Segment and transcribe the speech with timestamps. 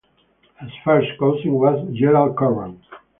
[0.59, 2.81] His first cousin was Gerald Curran.